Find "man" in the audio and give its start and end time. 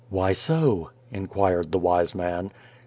2.15-2.49